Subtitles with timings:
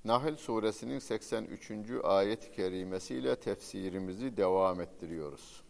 [0.06, 1.72] Nahl suresinin 83.
[2.04, 5.65] ayet-i kerimesiyle tefsirimizi devam ettiriyoruz.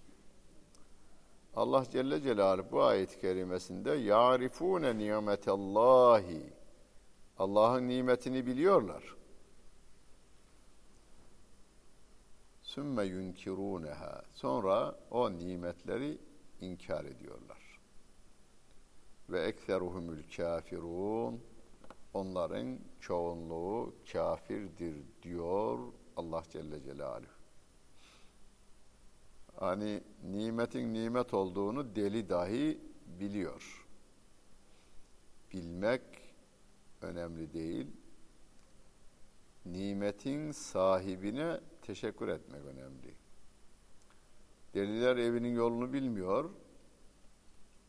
[1.55, 6.53] Allah Celle Celaluhu bu ayet-i kerimesinde yarifune nimetallahi
[7.37, 9.15] Allah'ın nimetini biliyorlar.
[12.61, 16.17] Sümme yunkiruneha sonra o nimetleri
[16.61, 17.79] inkar ediyorlar.
[19.29, 21.41] Ve ekseruhumul kafirun
[22.13, 25.79] onların çoğunluğu kafirdir diyor
[26.17, 27.44] Allah Celle Celaluhu.
[29.55, 32.81] Hani nimetin nimet olduğunu deli dahi
[33.19, 33.87] biliyor.
[35.53, 36.01] Bilmek
[37.01, 37.87] önemli değil.
[39.65, 43.15] Nimetin sahibine teşekkür etmek önemli.
[44.73, 46.49] Deliler evinin yolunu bilmiyor.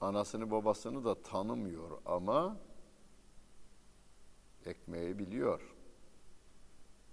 [0.00, 2.56] Anasını babasını da tanımıyor ama
[4.66, 5.74] ekmeği biliyor.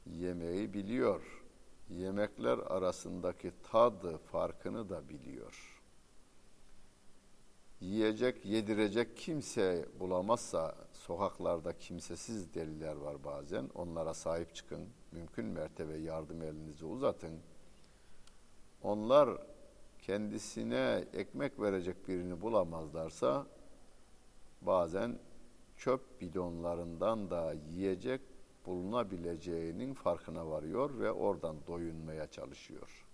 [0.05, 1.42] Yemeği biliyor
[1.89, 5.83] yemekler arasındaki tadı farkını da biliyor.
[7.81, 13.69] Yiyecek, yedirecek kimse bulamazsa sokaklarda kimsesiz deliler var bazen.
[13.75, 14.89] Onlara sahip çıkın.
[15.11, 17.39] Mümkün mertebe yardım elinizi uzatın.
[18.83, 19.29] Onlar
[19.99, 23.47] kendisine ekmek verecek birini bulamazlarsa
[24.61, 25.19] bazen
[25.77, 28.21] çöp bidonlarından da yiyecek
[28.65, 33.05] bulunabileceğinin farkına varıyor ve oradan doyunmaya çalışıyor.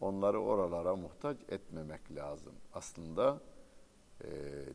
[0.00, 2.52] Onları oralara muhtaç etmemek lazım.
[2.74, 3.40] Aslında
[4.24, 4.28] e,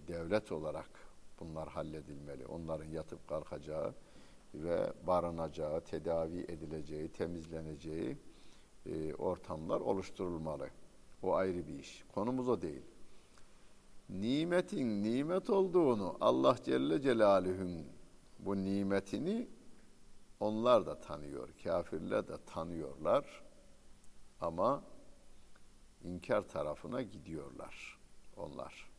[0.07, 0.89] devlet olarak
[1.39, 2.45] bunlar halledilmeli.
[2.45, 3.93] Onların yatıp kalkacağı
[4.53, 8.17] ve barınacağı, tedavi edileceği, temizleneceği
[8.85, 10.69] e, ortamlar oluşturulmalı.
[11.23, 12.03] O ayrı bir iş.
[12.15, 12.85] Konumuz o değil.
[14.09, 17.98] Nimetin nimet olduğunu Allah Celle Celaluhu'nun
[18.39, 19.47] bu nimetini
[20.39, 23.43] onlar da tanıyor, kafirler de tanıyorlar
[24.41, 24.83] ama
[26.03, 27.99] inkar tarafına gidiyorlar
[28.37, 28.89] onlar.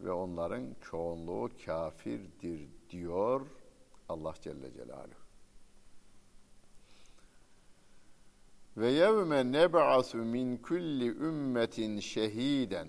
[0.00, 3.46] Ve onların çoğunluğu kafirdir diyor
[4.08, 5.20] Allah Celle Celaluhu.
[8.76, 12.88] Ve yevme neb'asu min kulli ümmetin şehiden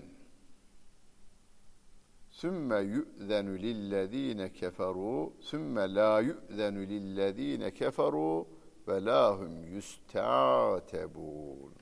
[2.42, 8.48] sümme yu'zenu lillezine keferu sümme la yu'zenu lillezine keferu
[8.88, 11.72] ve lahum yusta'tebun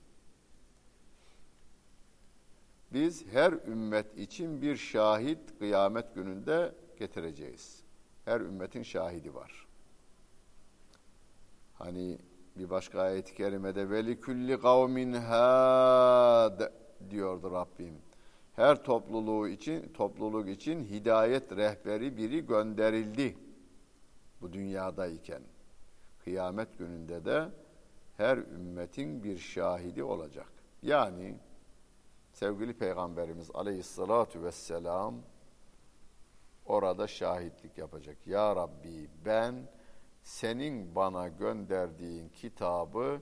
[2.93, 7.83] biz her ümmet için bir şahit kıyamet gününde getireceğiz.
[8.25, 9.67] Her ümmetin şahidi var.
[11.75, 12.19] Hani
[12.57, 16.73] bir başka ayet-i kerimede veli kulli kavmin had
[17.11, 18.10] diyordu Rabbim
[18.57, 23.37] her topluluğu için topluluk için hidayet rehberi biri gönderildi
[24.41, 25.43] bu dünyadayken.
[26.25, 27.49] Kıyamet gününde de
[28.17, 30.53] her ümmetin bir şahidi olacak.
[30.83, 31.37] Yani
[32.33, 35.15] sevgili Peygamberimiz Aleyhissalatu vesselam
[36.67, 38.27] orada şahitlik yapacak.
[38.27, 39.69] Ya Rabbi ben
[40.23, 43.21] senin bana gönderdiğin kitabı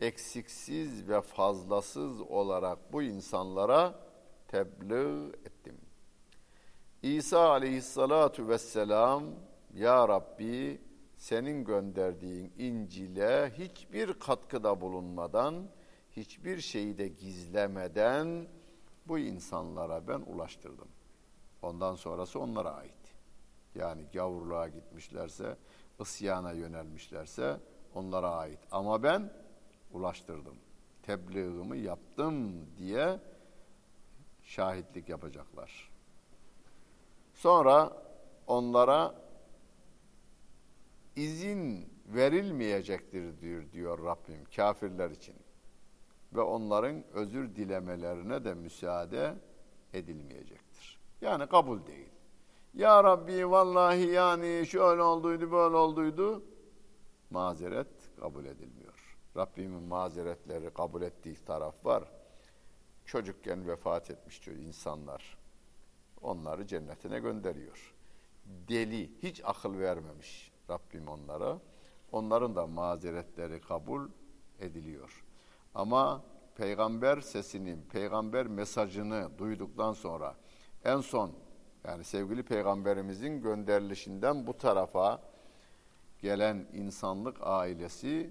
[0.00, 4.09] eksiksiz ve fazlasız olarak bu insanlara
[4.50, 5.76] tebliğ ettim.
[7.02, 9.24] İsa aleyhissalatu vesselam
[9.74, 10.80] Ya Rabbi
[11.16, 15.54] senin gönderdiğin İncil'e hiçbir katkıda bulunmadan,
[16.10, 18.46] hiçbir şeyi de gizlemeden
[19.06, 20.88] bu insanlara ben ulaştırdım.
[21.62, 23.14] Ondan sonrası onlara ait.
[23.74, 25.56] Yani gavurluğa gitmişlerse,
[26.00, 27.56] isyana yönelmişlerse
[27.94, 28.58] onlara ait.
[28.70, 29.32] Ama ben
[29.92, 30.56] ulaştırdım.
[31.02, 33.20] Tebliğimi yaptım diye
[34.50, 35.90] şahitlik yapacaklar.
[37.34, 37.92] Sonra
[38.46, 39.14] onlara
[41.16, 45.34] izin verilmeyecektir diyor, diyor Rabbim kafirler için.
[46.32, 49.34] Ve onların özür dilemelerine de müsaade
[49.92, 51.00] edilmeyecektir.
[51.20, 52.08] Yani kabul değil.
[52.74, 56.42] Ya Rabbi vallahi yani şöyle olduydu böyle olduydu.
[57.30, 59.16] Mazeret kabul edilmiyor.
[59.36, 62.19] Rabbimin mazeretleri kabul ettiği taraf var
[63.10, 65.38] çocukken vefat etmiş insanlar.
[66.20, 67.94] Onları cennetine gönderiyor.
[68.44, 71.58] Deli, hiç akıl vermemiş Rabbim onlara.
[72.12, 74.08] Onların da mazeretleri kabul
[74.60, 75.24] ediliyor.
[75.74, 76.24] Ama
[76.56, 80.36] peygamber sesini, peygamber mesajını duyduktan sonra
[80.84, 81.32] en son
[81.84, 85.22] yani sevgili peygamberimizin gönderilişinden bu tarafa
[86.18, 88.30] gelen insanlık ailesi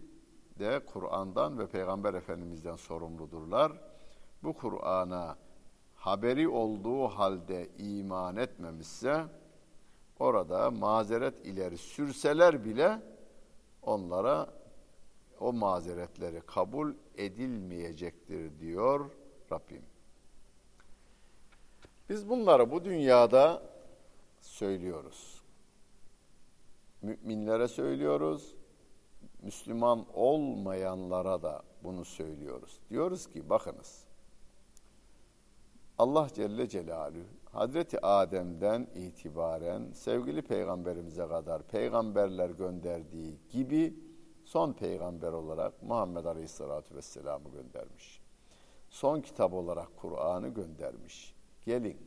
[0.60, 3.89] de Kur'an'dan ve peygamber efendimizden sorumludurlar.
[4.44, 5.38] Bu Kur'an'a
[5.96, 9.26] haberi olduğu halde iman etmemişse
[10.20, 13.02] orada mazeret ileri sürseler bile
[13.82, 14.50] onlara
[15.40, 19.10] o mazeretleri kabul edilmeyecektir diyor
[19.52, 19.84] Rabbim.
[22.10, 23.64] Biz bunları bu dünyada
[24.42, 25.42] söylüyoruz.
[27.02, 28.56] Müminlere söylüyoruz.
[29.42, 32.80] Müslüman olmayanlara da bunu söylüyoruz.
[32.90, 34.09] Diyoruz ki bakınız.
[36.00, 43.96] Allah Celle Celaluhu Hazreti Adem'den itibaren sevgili peygamberimize kadar peygamberler gönderdiği gibi
[44.44, 48.22] son peygamber olarak Muhammed Aleyhisselatü Vesselam'ı göndermiş.
[48.90, 51.36] Son kitap olarak Kur'an'ı göndermiş.
[51.62, 51.98] Gelin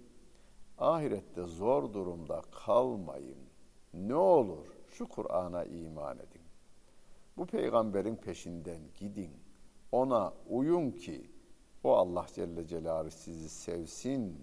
[0.79, 3.39] ahirette zor durumda kalmayın.
[3.95, 6.43] Ne olur şu Kur'an'a iman edin.
[7.37, 9.33] Bu peygamberin peşinden gidin.
[9.93, 11.32] Ona uyun ki
[11.85, 14.41] o Allah Celle Celaluhu sizi sevsin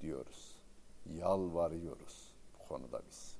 [0.00, 0.54] diyoruz.
[1.06, 3.36] Yalvarıyoruz bu konuda biz.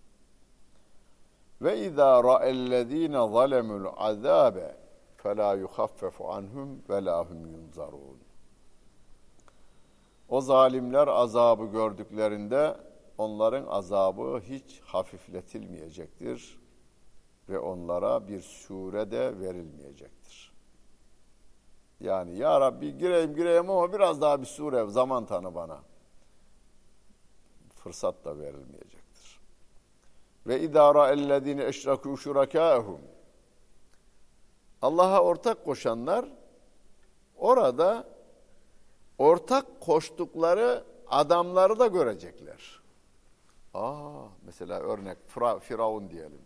[1.63, 4.77] Ve izâ ra'ellezîne zalemul azâbe
[5.17, 8.19] felâ yuhaffefu anhum ve lâ hum yunzarûn.
[10.29, 12.77] O zalimler azabı gördüklerinde
[13.19, 16.59] onların azabı hiç hafifletilmeyecektir
[17.49, 20.54] ve onlara bir sure de verilmeyecektir.
[22.05, 25.79] Yani ya Rabbi gireyim gireyim ama biraz daha bir sure zaman tanı bana.
[27.75, 29.41] Fırsat da verilmeyecektir.
[30.47, 33.01] Ve idara ellezine eşrakû şurakâhum.
[34.83, 36.29] Allah'a ortak koşanlar
[37.37, 38.09] orada
[39.19, 42.81] ortak koştukları adamları da görecekler.
[43.75, 45.19] Aa, mesela örnek
[45.61, 46.43] Firavun diyelim.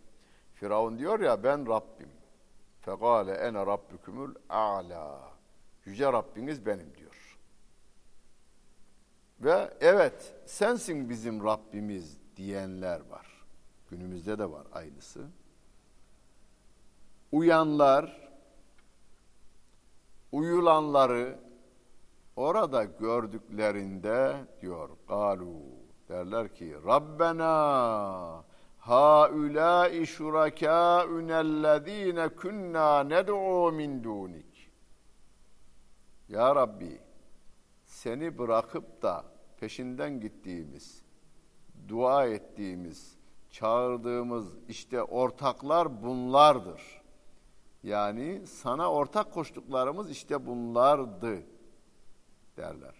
[0.53, 2.09] Firavun diyor ya ben Rabbim.
[2.81, 5.38] Fekale ene rabbükümül a'la.
[5.89, 7.37] Yüce Rabbiniz benim diyor.
[9.39, 13.27] Ve evet sensin bizim Rabbimiz diyenler var.
[13.89, 15.25] Günümüzde de var aynısı.
[17.31, 18.29] Uyanlar,
[20.31, 21.39] uyulanları
[22.35, 25.61] orada gördüklerinde diyor galu
[26.09, 28.43] derler ki Rabbena
[28.77, 34.48] haulâi şurakâ'ünellezîne künnâ ned'u min dûnik.
[36.29, 37.01] Ya Rabbi
[37.85, 39.25] seni bırakıp da
[39.59, 41.01] peşinden gittiğimiz,
[41.87, 43.17] dua ettiğimiz,
[43.49, 47.01] çağırdığımız işte ortaklar bunlardır.
[47.83, 51.43] Yani sana ortak koştuklarımız işte bunlardı
[52.57, 52.95] derler.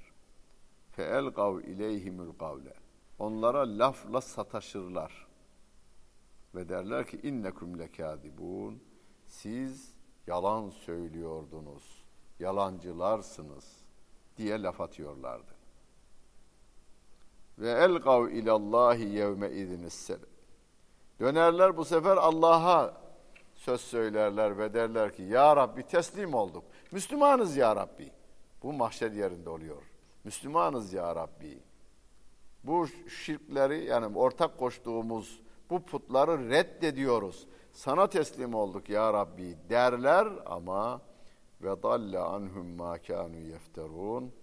[0.91, 2.73] Fe gav ileyhimül kavle.
[3.19, 5.27] Onlara lafla sataşırlar.
[6.55, 8.79] Ve derler ki innekum lekâdibûn.
[9.25, 9.95] Siz
[10.27, 11.98] yalan söylüyordunuz.
[12.39, 13.65] Yalancılarsınız
[14.37, 15.51] diye laf atıyorlardı.
[17.57, 20.09] Ve elgav ilallahi yevme idiniz
[21.19, 22.93] Dönerler bu sefer Allah'a
[23.55, 26.63] söz söylerler ve derler ki Ya Rabbi teslim olduk.
[26.91, 28.11] Müslümanız Ya Rabbi.
[28.63, 29.83] Bu mahşer yerinde oluyor.
[30.23, 31.59] Müslümanız Ya Rabbi.
[32.63, 32.87] Bu
[33.23, 37.47] şirkleri yani ortak koştuğumuz bu putları reddediyoruz.
[37.71, 41.01] Sana teslim olduk ya Rabbi derler ama
[41.61, 44.33] ve dalle anhum ma kanu yefterun.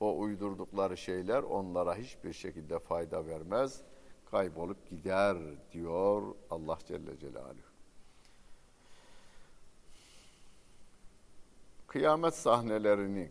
[0.00, 3.82] O uydurdukları şeyler onlara hiçbir şekilde fayda vermez.
[4.30, 5.36] Kaybolup gider
[5.72, 7.70] diyor Allah Celle Celaluhu.
[11.86, 13.30] Kıyamet sahnelerini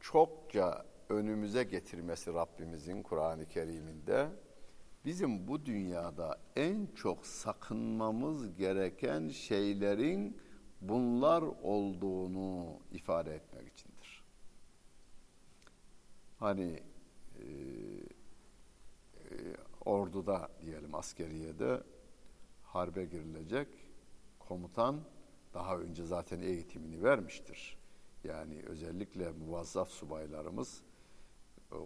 [0.00, 4.28] çokça önümüze getirmesi Rabbimizin Kur'an-ı Kerim'inde
[5.04, 10.36] bizim bu dünyada en çok sakınmamız gereken şeylerin
[10.80, 14.24] bunlar olduğunu ifade etmek içindir.
[16.38, 16.82] Hani
[17.38, 17.44] e,
[19.24, 21.82] e, orduda diyelim askeriyede
[22.62, 23.68] harbe girilecek
[24.38, 25.00] komutan
[25.54, 27.78] daha önce zaten eğitimini vermiştir.
[28.24, 30.82] Yani özellikle muvazzaf subaylarımız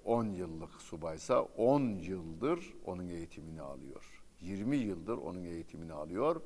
[0.04, 4.24] 10 yıllık subaysa 10 yıldır onun eğitimini alıyor.
[4.40, 6.40] 20 yıldır onun eğitimini alıyor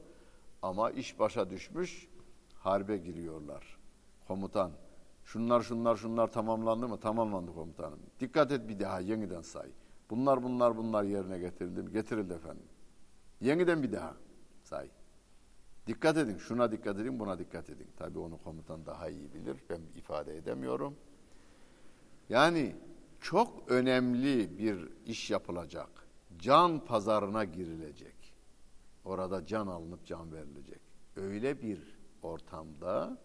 [0.62, 2.08] ama iş başa düşmüş
[2.64, 3.78] harbe giriyorlar.
[4.28, 4.72] Komutan
[5.24, 7.00] şunlar şunlar şunlar tamamlandı mı?
[7.00, 7.98] Tamamlandı komutanım.
[8.20, 9.70] Dikkat et bir daha yeniden say.
[10.10, 11.92] Bunlar bunlar bunlar yerine getirildi mi?
[11.92, 12.66] Getirildi efendim.
[13.40, 14.14] Yeniden bir daha
[14.62, 14.90] say.
[15.86, 17.86] Dikkat edin, şuna dikkat edin, buna dikkat edin.
[17.96, 19.56] Tabii onu komutan daha iyi bilir.
[19.70, 20.94] Ben ifade edemiyorum.
[22.28, 22.76] Yani
[23.20, 25.88] çok önemli bir iş yapılacak.
[26.38, 28.34] Can pazarına girilecek.
[29.04, 30.80] Orada can alınıp can verilecek.
[31.16, 31.93] Öyle bir
[32.24, 33.18] ortamda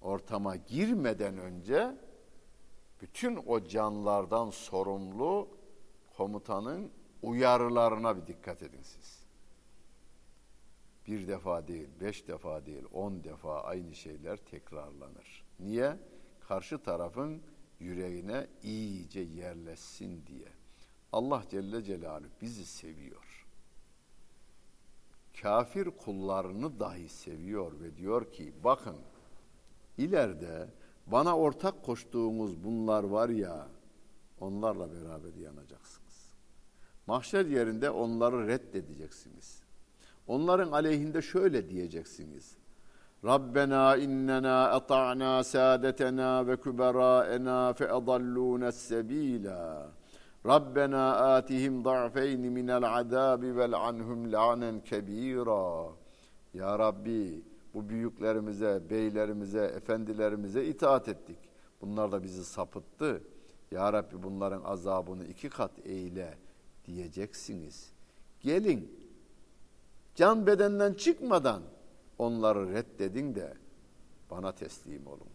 [0.00, 1.94] ortama girmeden önce
[3.00, 5.48] bütün o canlardan sorumlu
[6.16, 9.26] komutanın uyarılarına bir dikkat edin siz.
[11.06, 15.44] Bir defa değil, beş defa değil, on defa aynı şeyler tekrarlanır.
[15.60, 15.96] Niye?
[16.40, 17.42] Karşı tarafın
[17.80, 20.48] yüreğine iyice yerleşsin diye.
[21.12, 23.25] Allah Celle Celaluhu bizi seviyor.
[25.42, 28.96] Kafir kullarını dahi seviyor ve diyor ki bakın
[29.98, 30.68] ileride
[31.06, 33.66] bana ortak koştuğunuz bunlar var ya
[34.40, 36.32] onlarla beraber yanacaksınız.
[37.06, 39.62] Mahşer yerinde onları reddedeceksiniz.
[40.26, 42.56] Onların aleyhinde şöyle diyeceksiniz.
[43.24, 49.88] Rabbena innena ata'na saadetena ve kuberâena fe adallûne sebîlâ.
[50.46, 55.92] Rabbena atihim da'feyni minel azabi vel anhum la'nen kebîrâ.
[56.54, 61.38] Ya Rabbi bu büyüklerimize, beylerimize, efendilerimize itaat ettik.
[61.80, 63.22] Bunlar da bizi sapıttı.
[63.70, 66.38] Ya Rabbi bunların azabını iki kat eyle
[66.84, 67.92] diyeceksiniz.
[68.40, 69.10] Gelin
[70.14, 71.62] can bedenden çıkmadan
[72.18, 73.54] onları reddedin de
[74.30, 75.28] bana teslim olun.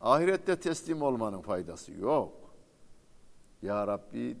[0.00, 2.32] Ahirette teslim olmanın faydası yok.
[3.62, 4.36] Ya Rabbi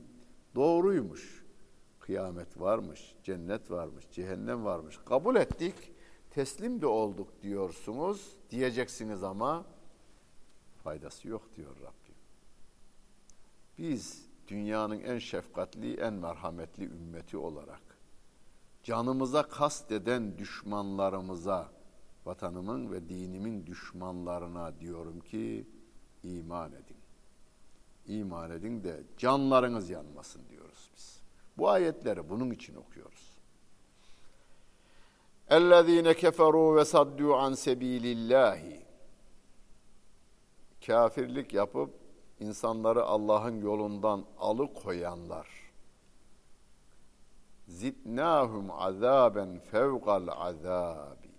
[0.54, 1.44] doğruymuş.
[2.00, 4.98] Kıyamet varmış, cennet varmış, cehennem varmış.
[5.04, 5.74] Kabul ettik,
[6.30, 8.36] teslim de olduk diyorsunuz.
[8.50, 9.64] Diyeceksiniz ama
[10.84, 12.14] faydası yok diyor Rabbim.
[13.78, 17.94] Biz dünyanın en şefkatli, en merhametli ümmeti olarak
[18.84, 21.72] canımıza kasteden düşmanlarımıza,
[22.24, 25.66] vatanımın ve dinimin düşmanlarına diyorum ki
[26.22, 27.03] iman edin
[28.07, 31.21] İman edin de canlarınız yanmasın diyoruz biz.
[31.57, 33.29] Bu ayetleri bunun için okuyoruz.
[35.49, 38.79] اَلَّذ۪ينَ كَفَرُوا وَسَدُّوا عَنْ سَب۪يلِ اللّٰهِ
[40.85, 41.93] Kafirlik yapıp
[42.39, 45.47] insanları Allah'ın yolundan alıkoyanlar.
[47.67, 51.29] Zidnahum azaben fevkal azabi.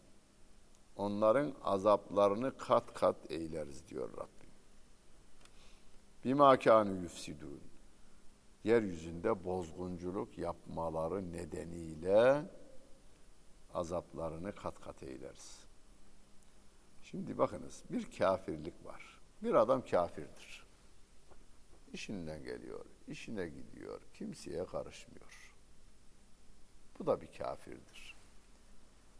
[0.96, 4.33] Onların azaplarını kat kat eyleriz diyor Rabbim.
[6.25, 7.61] Bima kânü yufsidûn.
[8.63, 12.45] Yeryüzünde bozgunculuk yapmaları nedeniyle
[13.73, 15.65] azaplarını kat kat eyleriz.
[17.01, 19.21] Şimdi bakınız bir kafirlik var.
[19.43, 20.65] Bir adam kafirdir.
[21.93, 25.55] İşinden geliyor, işine gidiyor, kimseye karışmıyor.
[26.99, 28.15] Bu da bir kafirdir.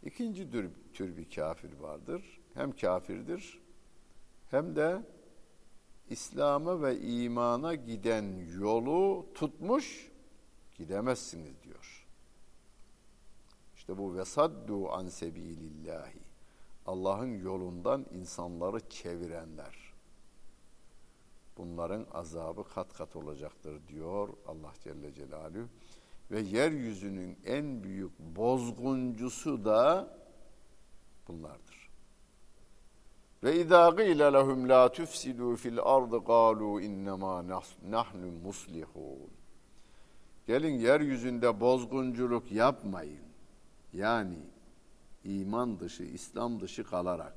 [0.03, 0.51] İkinci
[0.93, 2.41] tür bir kafir vardır.
[2.53, 3.61] Hem kafirdir
[4.51, 5.14] hem de
[6.09, 10.11] İslam'a ve imana giden yolu tutmuş
[10.77, 12.07] gidemezsiniz diyor.
[13.75, 16.19] İşte bu vesaddu an sebilillahi.
[16.85, 19.93] Allah'ın yolundan insanları çevirenler.
[21.57, 25.67] Bunların azabı kat kat olacaktır diyor Allah Celle Celaluhu.
[26.31, 30.17] Ve yeryüzünün en büyük bozguncusu da
[31.27, 31.74] bunlardır.
[33.45, 37.47] Ve izâ gîle lehum lâ tufsidû fil ardı gâlû innemâ
[37.89, 39.29] nahnu muslihûn.
[40.47, 43.25] Gelin yeryüzünde bozgunculuk yapmayın.
[43.93, 44.37] Yani
[45.23, 47.35] iman dışı, İslam dışı kalarak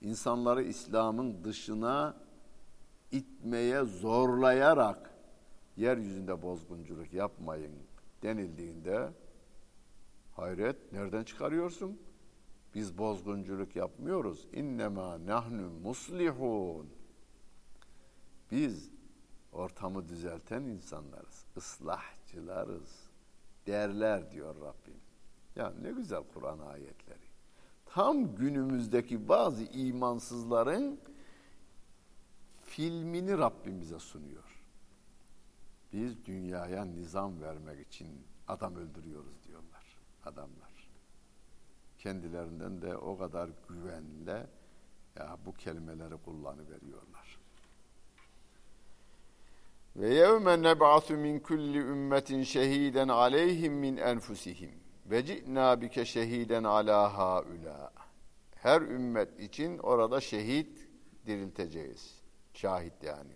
[0.00, 2.16] insanları İslam'ın dışına
[3.12, 5.14] itmeye, zorlayarak
[5.76, 7.72] yeryüzünde bozgunculuk yapmayın
[8.22, 9.08] denildiğinde
[10.36, 12.09] hayret nereden çıkarıyorsun?
[12.74, 14.46] Biz bozgunculuk yapmıyoruz.
[14.52, 16.90] İnnemâ nahnu muslihun.
[18.50, 18.90] Biz
[19.52, 21.44] ortamı düzelten insanlarız.
[21.56, 23.10] ıslahçılarız.
[23.66, 25.00] Derler diyor Rabbim.
[25.56, 27.30] Ya ne güzel Kur'an ayetleri.
[27.86, 31.00] Tam günümüzdeki bazı imansızların
[32.62, 34.62] filmini Rabbim bize sunuyor.
[35.92, 38.08] Biz dünyaya nizam vermek için
[38.48, 40.89] adam öldürüyoruz diyorlar adamlar.
[42.00, 44.46] Kendilerinden de o kadar güvenle
[45.16, 47.40] ya bu kelimeleri kullanıveriyorlar.
[49.96, 54.74] Ve yevme neb'asu min kulli ümmetin şehiden aleyhim min enfusihim
[55.06, 57.92] ve ci'na bike şehiden ala haula.
[58.54, 60.88] Her ümmet için orada şehit
[61.26, 62.20] dirilteceğiz.
[62.54, 63.32] Şahit yani.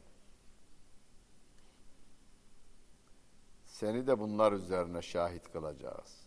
[3.66, 6.23] Seni de bunlar üzerine şahit kılacağız.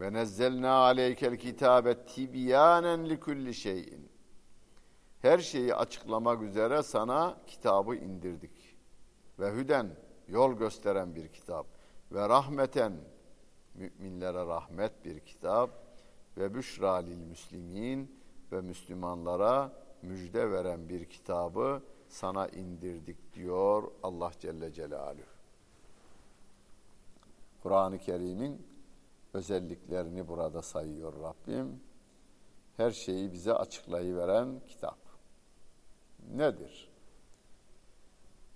[0.00, 4.08] Ve nezzelna aleykel kitabe tibyanen li kulli şeyin.
[5.22, 8.76] Her şeyi açıklamak üzere sana kitabı indirdik.
[9.38, 9.90] Ve hüden
[10.28, 11.66] yol gösteren bir kitap
[12.12, 12.92] ve rahmeten
[13.74, 15.70] müminlere rahmet bir kitap
[16.36, 18.20] ve büşra lil müslimin
[18.52, 19.72] ve Müslümanlara
[20.02, 25.36] müjde veren bir kitabı sana indirdik diyor Allah Celle Celaluhu.
[27.62, 28.66] Kur'an-ı Kerim'in
[29.36, 31.80] özelliklerini burada sayıyor Rabbim.
[32.76, 34.98] Her şeyi bize açıklayıveren kitap.
[36.34, 36.90] Nedir?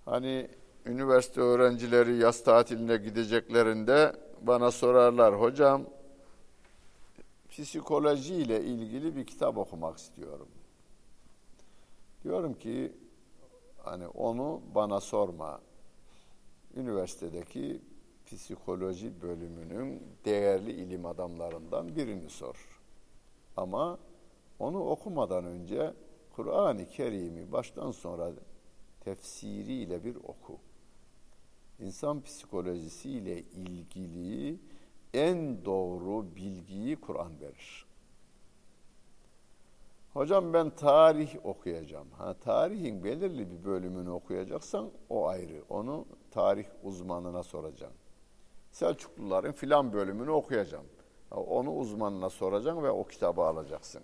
[0.05, 0.49] Hani
[0.85, 5.85] üniversite öğrencileri yaz tatiline gideceklerinde bana sorarlar hocam
[7.49, 10.47] psikoloji ile ilgili bir kitap okumak istiyorum.
[12.23, 12.91] Diyorum ki
[13.83, 15.61] hani onu bana sorma.
[16.75, 17.81] Üniversitedeki
[18.31, 22.79] psikoloji bölümünün değerli ilim adamlarından birini sor.
[23.57, 23.99] Ama
[24.59, 25.93] onu okumadan önce
[26.35, 28.31] Kur'an-ı Kerim'i baştan sonra
[28.99, 30.57] tefsiriyle bir oku.
[31.79, 34.59] İnsan psikolojisiyle ilgili
[35.13, 37.85] en doğru bilgiyi Kur'an verir.
[40.13, 42.07] Hocam ben tarih okuyacağım.
[42.11, 45.63] Ha tarihin belirli bir bölümünü okuyacaksan o ayrı.
[45.69, 48.00] Onu tarih uzmanına soracaksın.
[48.71, 50.85] Selçukluların filan bölümünü okuyacağım.
[51.31, 54.03] Onu uzmanına soracaksın ve o kitabı alacaksın.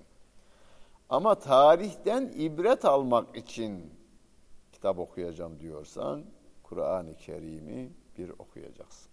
[1.09, 3.93] Ama tarihten ibret almak için
[4.71, 6.25] kitap okuyacağım diyorsan
[6.63, 9.12] Kur'an-ı Kerim'i bir okuyacaksın.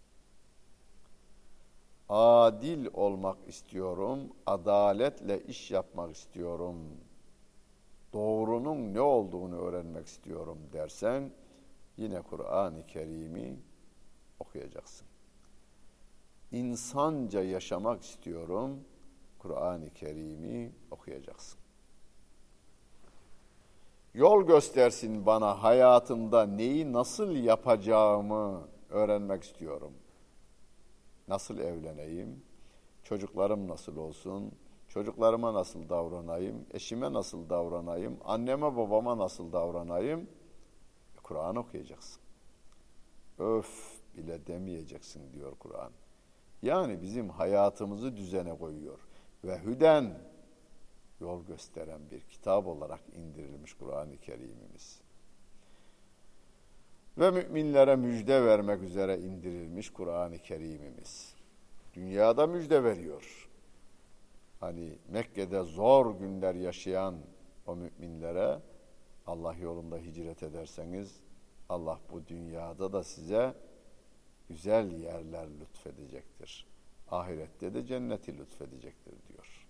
[2.08, 6.76] Adil olmak istiyorum, adaletle iş yapmak istiyorum,
[8.12, 11.30] doğrunun ne olduğunu öğrenmek istiyorum dersen
[11.96, 13.58] yine Kur'an-ı Kerim'i
[14.40, 15.06] okuyacaksın.
[16.54, 18.80] İnsanca yaşamak istiyorum,
[19.38, 21.58] Kur'an-ı Kerim'i okuyacaksın.
[24.14, 29.92] Yol göstersin bana hayatımda neyi nasıl yapacağımı öğrenmek istiyorum.
[31.28, 32.42] Nasıl evleneyim?
[33.02, 34.52] Çocuklarım nasıl olsun?
[34.88, 36.66] Çocuklarıma nasıl davranayım?
[36.70, 38.18] Eşime nasıl davranayım?
[38.24, 40.28] Anneme babama nasıl davranayım?
[41.22, 42.22] Kur'an okuyacaksın.
[43.38, 45.92] Öf bile demeyeceksin diyor Kur'an.
[46.64, 48.98] Yani bizim hayatımızı düzene koyuyor.
[49.44, 50.18] Ve hüden
[51.20, 55.00] yol gösteren bir kitap olarak indirilmiş Kur'an-ı Kerim'imiz.
[57.18, 61.34] Ve müminlere müjde vermek üzere indirilmiş Kur'an-ı Kerim'imiz.
[61.94, 63.48] Dünyada müjde veriyor.
[64.60, 67.14] Hani Mekke'de zor günler yaşayan
[67.66, 68.58] o müminlere
[69.26, 71.20] Allah yolunda hicret ederseniz
[71.68, 73.54] Allah bu dünyada da size
[74.48, 76.66] güzel yerler lütfedecektir.
[77.10, 79.66] Ahirette de cenneti lütfedecektir diyor.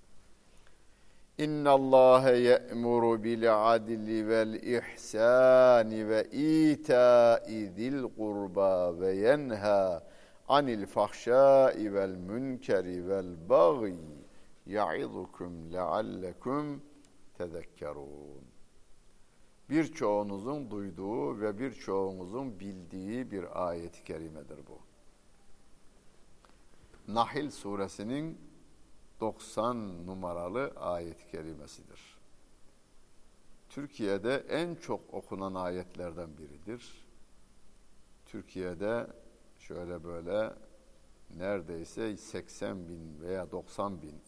[1.38, 10.02] İnna Allah ye'muru bil adli vel ihsani ve ita'i zil kurba ve yenha
[10.48, 14.24] anil fahşai vel münkeri vel bagyi
[14.66, 16.82] ya'idukum leallekum
[17.38, 18.43] tezekkerun.
[19.70, 24.78] Birçoğunuzun duyduğu ve birçoğunuzun bildiği bir ayet-i kerimedir bu.
[27.12, 28.38] Nahil suresinin
[29.20, 32.18] 90 numaralı ayet-i kerimesidir.
[33.68, 37.06] Türkiye'de en çok okunan ayetlerden biridir.
[38.26, 39.06] Türkiye'de
[39.58, 40.54] şöyle böyle
[41.36, 44.22] neredeyse 80 bin veya 90 bin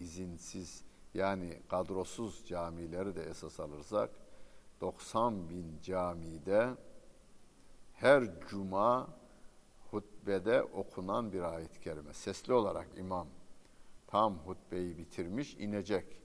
[0.00, 4.10] izinsiz yani kadrosuz camileri de esas alırsak
[4.84, 6.74] 90 bin camide
[7.92, 9.08] her cuma
[9.90, 12.12] hutbede okunan bir ayet-i kerime.
[12.12, 13.28] Sesli olarak imam
[14.06, 16.22] tam hutbeyi bitirmiş inecek.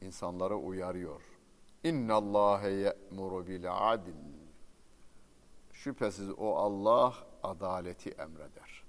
[0.00, 1.22] İnsanlara uyarıyor.
[1.84, 4.14] İnna Allahe ye'muru bil adil.
[5.72, 8.84] Şüphesiz o Allah adaleti emreder.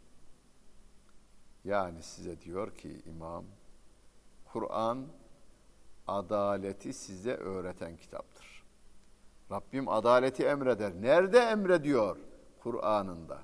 [1.63, 3.45] Yani size diyor ki imam,
[4.45, 5.07] Kur'an
[6.07, 8.63] adaleti size öğreten kitaptır.
[9.51, 10.93] Rabbim adaleti emreder.
[11.01, 12.17] Nerede emrediyor?
[12.59, 13.41] Kur'an'ında.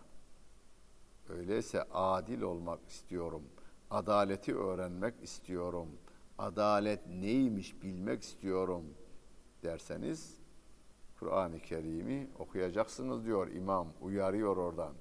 [1.29, 3.43] Öyleyse adil olmak istiyorum.
[3.91, 5.87] Adaleti öğrenmek istiyorum.
[6.37, 8.83] Adalet neymiş bilmek istiyorum
[9.63, 10.37] derseniz
[11.19, 13.87] Kur'an-ı Kerim'i okuyacaksınız diyor imam.
[14.01, 14.93] Uyarıyor oradan.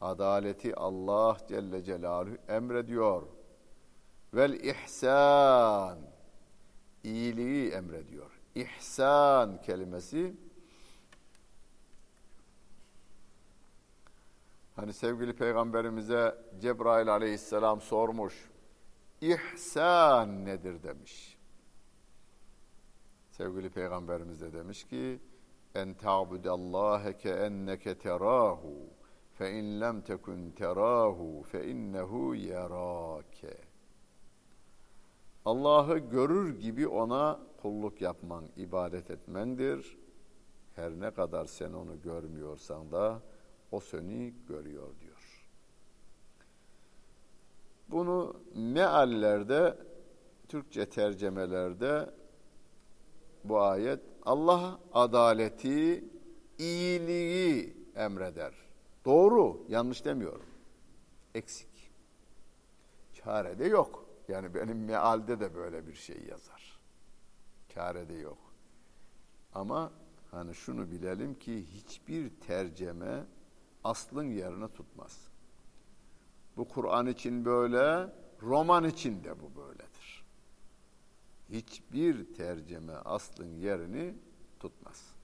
[0.00, 3.22] Adaleti Allah Celle Celaluhu emrediyor.
[4.34, 5.98] Vel ihsan
[7.04, 8.30] iyiliği emrediyor.
[8.54, 10.34] İhsan kelimesi
[14.76, 18.50] Hani sevgili peygamberimize Cebrail aleyhisselam sormuş.
[19.20, 21.38] İhsan nedir demiş.
[23.30, 25.20] Sevgili peygamberimiz de demiş ki
[25.74, 28.90] en ta'budallâhe ke enneke terahu
[29.32, 33.73] fe in lem tekun terahu fe innehu yerake.
[35.44, 39.98] Allah'ı görür gibi ona kulluk yapman, ibadet etmendir.
[40.76, 43.22] Her ne kadar sen onu görmüyorsan da
[43.72, 45.46] o seni görüyor diyor.
[47.88, 49.78] Bunu meallerde,
[50.48, 52.10] Türkçe tercemelerde
[53.44, 56.04] bu ayet Allah adaleti,
[56.58, 58.54] iyiliği emreder.
[59.04, 60.46] Doğru, yanlış demiyorum.
[61.34, 61.90] Eksik.
[63.14, 64.03] Çare de yok.
[64.28, 66.80] Yani benim mealde de böyle bir şey yazar.
[67.68, 68.38] Çare de yok.
[69.54, 69.92] Ama
[70.30, 73.24] hani şunu bilelim ki hiçbir terceme
[73.84, 75.28] aslın yerini tutmaz.
[76.56, 80.24] Bu Kur'an için böyle, roman için de bu böyledir.
[81.48, 84.14] Hiçbir terceme aslın yerini
[84.60, 85.14] tutmaz.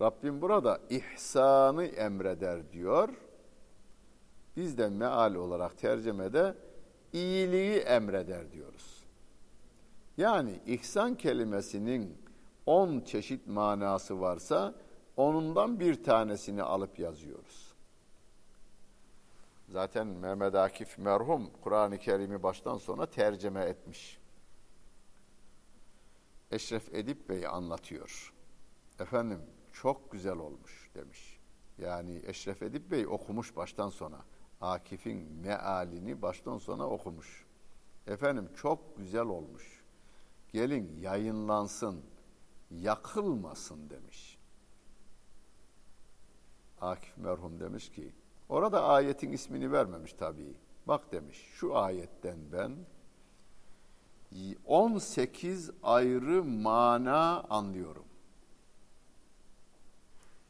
[0.00, 3.08] Rabbim burada ihsanı emreder diyor.
[4.56, 6.54] Biz de meal olarak tercemede
[7.12, 9.04] iyiliği emreder diyoruz.
[10.16, 12.18] Yani ihsan kelimesinin
[12.66, 14.74] on çeşit manası varsa
[15.16, 17.74] onundan bir tanesini alıp yazıyoruz.
[19.68, 24.18] Zaten Mehmet Akif merhum Kur'an-ı Kerim'i baştan sona tercüme etmiş.
[26.50, 28.34] Eşref Edip Bey anlatıyor.
[29.00, 29.40] Efendim
[29.72, 31.38] çok güzel olmuş demiş.
[31.78, 34.24] Yani Eşref Edip Bey okumuş baştan sona.
[34.60, 37.46] Akif'in mealini baştan sona okumuş.
[38.06, 39.84] Efendim çok güzel olmuş.
[40.52, 42.02] Gelin yayınlansın,
[42.70, 44.38] yakılmasın demiş.
[46.80, 48.12] Akif merhum demiş ki,
[48.48, 50.54] orada ayetin ismini vermemiş tabii.
[50.86, 52.76] Bak demiş, şu ayetten ben
[54.66, 58.04] 18 ayrı mana anlıyorum.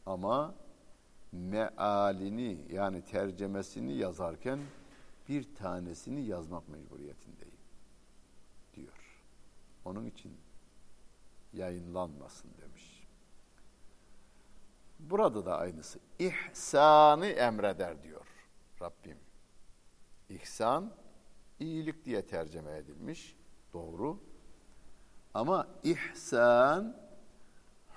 [0.05, 0.55] Ama
[1.31, 4.59] mealini yani tercemesini yazarken
[5.29, 7.57] bir tanesini yazmak mecburiyetindeyim
[8.75, 9.23] diyor.
[9.85, 10.37] Onun için
[11.53, 13.07] yayınlanmasın demiş.
[14.99, 15.99] Burada da aynısı.
[16.19, 18.25] İhsanı emreder diyor
[18.81, 19.17] Rabbim.
[20.29, 20.91] İhsan
[21.59, 23.35] iyilik diye tercüme edilmiş.
[23.73, 24.19] Doğru.
[25.33, 26.97] Ama ihsan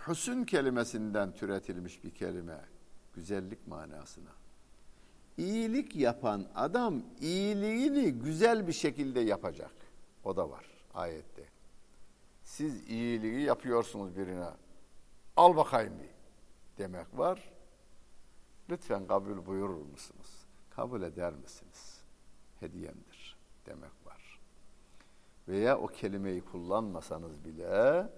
[0.06, 2.71] husn kelimesinden türetilmiş bir kelime.
[3.14, 4.30] Güzellik manasına.
[5.36, 9.72] İyilik yapan adam iyiliğini güzel bir şekilde yapacak.
[10.24, 11.44] O da var ayette.
[12.44, 14.48] Siz iyiliği yapıyorsunuz birine.
[15.36, 16.10] Al bakayım bir
[16.78, 17.52] demek var.
[18.70, 20.46] Lütfen kabul buyurur musunuz?
[20.70, 22.02] Kabul eder misiniz?
[22.60, 24.40] Hediyemdir demek var.
[25.48, 28.08] Veya o kelimeyi kullanmasanız bile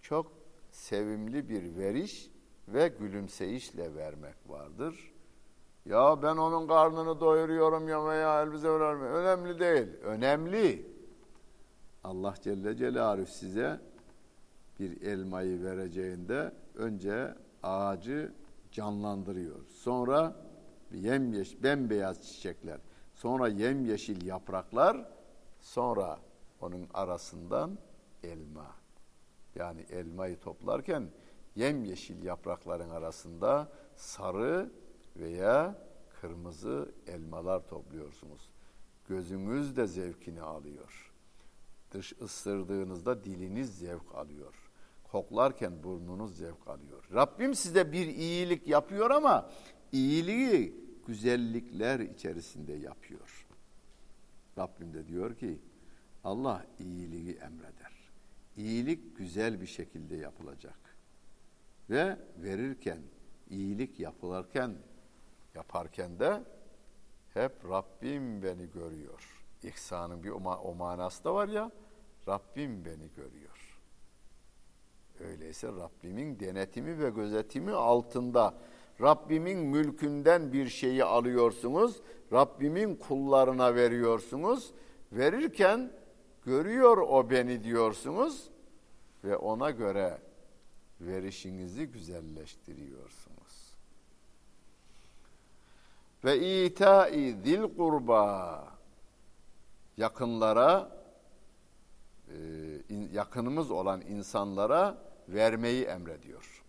[0.00, 0.32] çok
[0.70, 2.30] sevimli bir veriş
[2.72, 5.12] ve gülümseyişle vermek vardır.
[5.84, 9.16] Ya ben onun karnını doyuruyorum ya veya elbize vermiyorum.
[9.16, 9.88] Önemli değil.
[10.02, 10.86] Önemli.
[12.04, 13.80] Allah Celle Celaluhu size
[14.80, 18.32] bir elmayı vereceğinde önce ağacı
[18.72, 19.66] canlandırıyor.
[19.68, 20.36] Sonra
[20.92, 22.80] yemyeş, bembeyaz çiçekler.
[23.14, 25.08] Sonra yemyeşil yapraklar.
[25.60, 26.18] Sonra
[26.60, 27.78] onun arasından
[28.22, 28.66] elma.
[29.54, 31.08] Yani elmayı toplarken
[31.58, 34.70] yemyeşil yaprakların arasında sarı
[35.16, 35.88] veya
[36.20, 38.50] kırmızı elmalar topluyorsunuz.
[39.08, 41.12] Gözünüz de zevkini alıyor.
[41.90, 44.54] Dış ısırdığınızda diliniz zevk alıyor.
[45.04, 47.04] Koklarken burnunuz zevk alıyor.
[47.14, 49.50] Rabbim size bir iyilik yapıyor ama
[49.92, 53.46] iyiliği güzellikler içerisinde yapıyor.
[54.58, 55.58] Rabbim de diyor ki
[56.24, 57.92] Allah iyiliği emreder.
[58.56, 60.87] İyilik güzel bir şekilde yapılacak.
[61.90, 62.98] Ve verirken,
[63.50, 64.74] iyilik yapılırken,
[65.54, 66.42] yaparken de
[67.34, 69.44] hep Rabbim beni görüyor.
[69.62, 71.70] İhsanın bir o manası da var ya,
[72.28, 73.78] Rabbim beni görüyor.
[75.20, 78.54] Öyleyse Rabbimin denetimi ve gözetimi altında
[79.00, 82.00] Rabbimin mülkünden bir şeyi alıyorsunuz,
[82.32, 84.72] Rabbimin kullarına veriyorsunuz.
[85.12, 85.92] Verirken
[86.44, 88.50] görüyor o beni diyorsunuz
[89.24, 90.18] ve ona göre
[91.00, 93.74] verişinizi güzelleştiriyorsunuz.
[96.24, 98.64] Ve itai zil kurba
[99.96, 100.98] yakınlara
[102.28, 102.34] e,
[103.12, 106.64] yakınımız olan insanlara vermeyi emrediyor.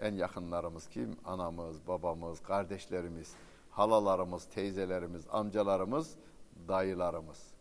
[0.00, 1.16] En yakınlarımız kim?
[1.24, 3.34] Anamız, babamız, kardeşlerimiz,
[3.70, 6.16] halalarımız, teyzelerimiz, amcalarımız,
[6.68, 7.52] dayılarımız.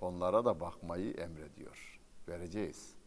[0.00, 2.00] Onlara da bakmayı emrediyor.
[2.28, 2.99] Vereceğiz.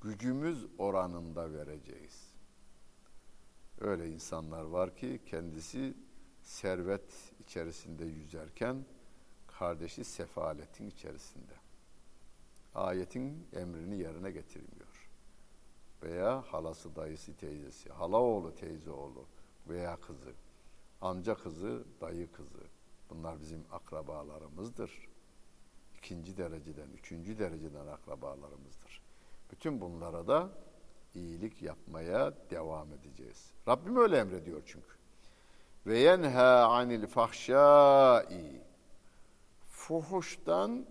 [0.00, 2.32] Gücümüz oranında vereceğiz.
[3.80, 5.94] Öyle insanlar var ki kendisi
[6.42, 8.84] servet içerisinde yüzerken
[9.46, 11.52] kardeşi sefaletin içerisinde.
[12.74, 15.10] Ayetin emrini yerine getirmiyor.
[16.02, 19.26] Veya halası, dayısı, teyzesi, hala oğlu, teyze oğlu
[19.68, 20.32] veya kızı,
[21.00, 22.66] amca kızı, dayı kızı.
[23.10, 25.08] Bunlar bizim akrabalarımızdır.
[25.98, 29.05] İkinci dereceden, üçüncü dereceden akrabalarımızdır.
[29.50, 30.50] Bütün bunlara da
[31.14, 33.52] iyilik yapmaya devam edeceğiz.
[33.68, 34.96] Rabbim öyle emrediyor çünkü.
[35.86, 38.62] Ve yenha anil fahşai
[39.68, 40.86] fuhuştan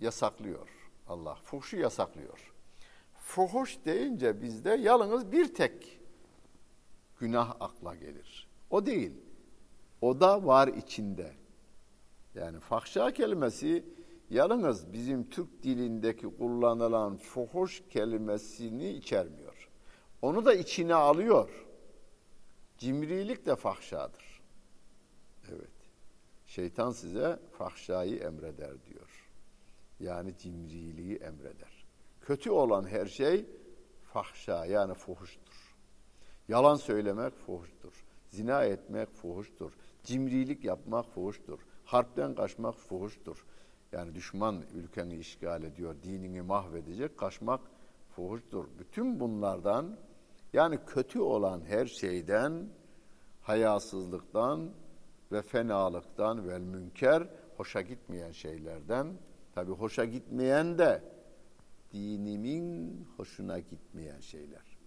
[0.00, 0.68] yasaklıyor
[1.08, 1.34] Allah.
[1.34, 2.52] Fuhşu yasaklıyor.
[3.14, 6.00] Fuhuş deyince bizde yalnız bir tek
[7.18, 8.48] günah akla gelir.
[8.70, 9.12] O değil.
[10.00, 11.32] O da var içinde.
[12.34, 13.84] Yani fahşa kelimesi
[14.30, 19.68] yalnız bizim Türk dilindeki kullanılan fuhuş kelimesini içermiyor.
[20.22, 21.66] Onu da içine alıyor.
[22.78, 24.42] Cimrilik de fahşadır.
[25.50, 25.70] Evet.
[26.46, 29.30] Şeytan size fahşayı emreder diyor.
[30.00, 31.86] Yani cimriliği emreder.
[32.20, 33.46] Kötü olan her şey
[34.02, 35.76] fahşa yani fuhuştur.
[36.48, 38.04] Yalan söylemek fuhuştur.
[38.28, 39.72] Zina etmek fuhuştur.
[40.04, 41.58] Cimrilik yapmak fuhuştur.
[41.84, 43.44] Harpten kaçmak fuhuştur.
[43.94, 47.60] Yani düşman ülkeni işgal ediyor, dinini mahvedecek, kaçmak
[48.10, 48.64] fuhuştur.
[48.78, 49.96] Bütün bunlardan
[50.52, 52.68] yani kötü olan her şeyden,
[53.42, 54.70] hayasızlıktan
[55.32, 59.06] ve fenalıktan ve münker, hoşa gitmeyen şeylerden,
[59.54, 61.02] tabi hoşa gitmeyen de
[61.92, 64.78] dinimin hoşuna gitmeyen şeyler.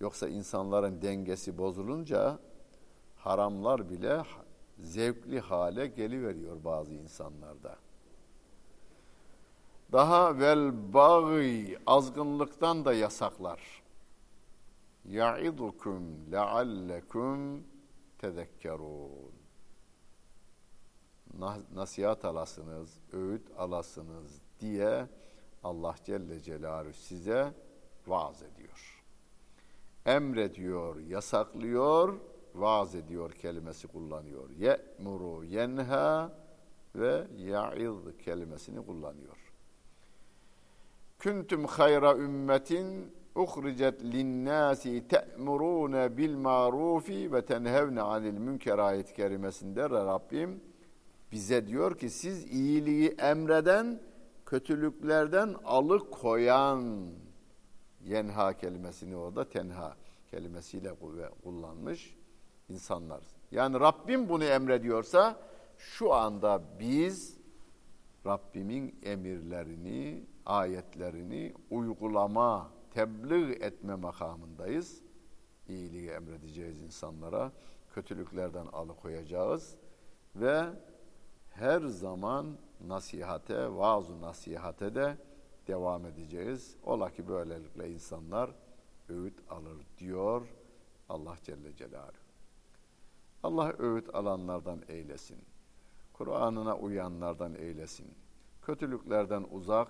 [0.00, 2.38] Yoksa insanların dengesi bozulunca
[3.16, 4.22] haramlar bile
[4.78, 7.89] zevkli hale geliveriyor bazı insanlarda.
[9.92, 13.82] Daha vel bagi azgınlıktan da yasaklar.
[15.04, 17.64] Ya'idukum leallekum
[18.18, 19.32] tezekkerun.
[21.74, 25.06] Nasihat alasınız, öğüt alasınız diye
[25.64, 27.54] Allah Celle Celaluhu size
[28.06, 29.04] vaaz ediyor.
[30.06, 32.20] Emrediyor, yasaklıyor,
[32.54, 34.50] vaaz ediyor kelimesi kullanıyor.
[34.50, 36.32] Ye'muru, yenha
[36.94, 39.39] ve ya'iz kelimesini kullanıyor.
[41.22, 50.60] Kuntum hayra ümmetin uhricet linnâsi te'murûne bil ma'rufi ve tenhevne anil münker ayet kerimesinde Rabbim
[51.32, 54.00] bize diyor ki siz iyiliği emreden,
[54.46, 57.06] kötülüklerden alıkoyan
[58.04, 59.96] yenha kelimesini orada tenha
[60.30, 60.94] kelimesiyle
[61.44, 62.16] kullanmış
[62.68, 63.20] insanlar.
[63.50, 65.40] Yani Rabbim bunu emrediyorsa
[65.78, 67.39] şu anda biz
[68.26, 75.02] Rabbimin emirlerini, ayetlerini uygulama, tebliğ etme makamındayız.
[75.68, 77.52] İyiliği emredeceğiz insanlara,
[77.94, 79.76] kötülüklerden alıkoyacağız
[80.36, 80.64] ve
[81.50, 85.16] her zaman nasihate, vaaz nasihate de
[85.66, 86.76] devam edeceğiz.
[86.84, 88.50] Ola ki böylelikle insanlar
[89.08, 90.46] öğüt alır diyor
[91.08, 92.30] Allah Celle Celaluhu.
[93.42, 95.49] Allah öğüt alanlardan eylesin.
[96.20, 98.06] Kur'an'ına uyanlardan eylesin.
[98.62, 99.88] Kötülüklerden uzak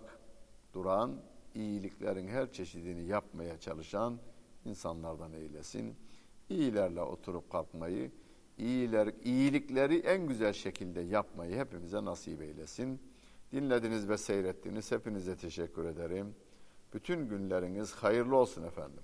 [0.75, 1.17] duran,
[1.55, 4.19] iyiliklerin her çeşidini yapmaya çalışan
[4.65, 5.97] insanlardan eylesin.
[6.49, 8.11] İyilerle oturup kalkmayı,
[8.59, 13.01] iyiler, iyilikleri en güzel şekilde yapmayı hepimize nasip eylesin.
[13.53, 14.93] Dinlediniz ve seyrettiniz.
[14.93, 16.35] Hepinize teşekkür ederim.
[16.95, 19.03] Bütün günleriniz hayırlı olsun efendim.